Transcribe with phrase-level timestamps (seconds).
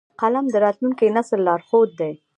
[0.21, 2.13] قلم د راتلونکي نسل لارښود دی